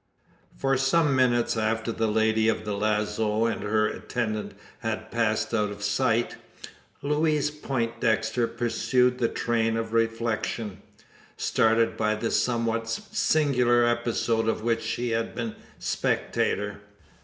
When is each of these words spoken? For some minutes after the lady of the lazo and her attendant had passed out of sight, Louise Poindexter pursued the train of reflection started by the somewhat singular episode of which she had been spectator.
For 0.57 0.77
some 0.77 1.15
minutes 1.15 1.55
after 1.55 1.91
the 1.91 2.07
lady 2.07 2.47
of 2.47 2.65
the 2.65 2.73
lazo 2.73 3.45
and 3.45 3.61
her 3.61 3.85
attendant 3.85 4.53
had 4.79 5.11
passed 5.11 5.53
out 5.53 5.69
of 5.69 5.83
sight, 5.83 6.37
Louise 7.03 7.51
Poindexter 7.51 8.47
pursued 8.47 9.19
the 9.19 9.27
train 9.27 9.77
of 9.77 9.93
reflection 9.93 10.81
started 11.37 11.97
by 11.97 12.15
the 12.15 12.31
somewhat 12.31 12.89
singular 12.89 13.85
episode 13.85 14.47
of 14.49 14.63
which 14.63 14.81
she 14.81 15.11
had 15.11 15.35
been 15.35 15.55
spectator. 15.77 16.81